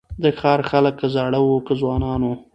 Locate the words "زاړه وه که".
1.15-1.73